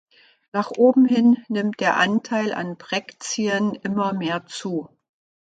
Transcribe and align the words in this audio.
Nach 0.51 0.71
oben 0.71 1.05
hin 1.05 1.37
nimmt 1.47 1.79
der 1.79 1.95
Anteil 1.97 2.53
an 2.55 2.75
Brekzien 2.75 3.75
immer 3.83 4.13
mehr 4.13 4.47
zu. 4.47 4.89